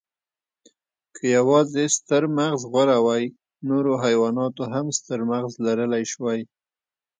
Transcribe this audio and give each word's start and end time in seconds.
که 1.15 1.23
یواځې 1.37 1.83
ستر 1.97 2.23
مغز 2.37 2.61
غوره 2.71 2.97
وی، 3.05 3.23
نورو 3.69 3.91
حیواناتو 4.03 4.63
هم 4.73 4.85
ستر 4.97 5.19
مغز 5.31 5.53
لرلی 5.65 6.03
شوی. 6.11 6.39